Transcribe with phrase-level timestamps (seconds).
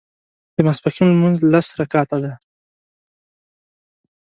[0.55, 2.33] د ماسپښين لمونځ لس رکعته دی